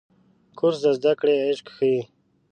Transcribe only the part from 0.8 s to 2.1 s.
د زده کړې عشق ښيي.